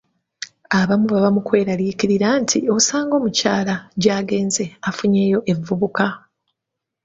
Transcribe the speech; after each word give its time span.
Abamu 0.79 1.05
baba 1.13 1.29
mu 1.35 1.41
kweraliikirira 1.47 2.27
nti 2.43 2.57
osanga 2.75 3.13
omukyala 3.19 3.75
gy’agenze 4.01 4.63
afunyeeyo 4.89 5.39
evvubuka. 5.51 6.05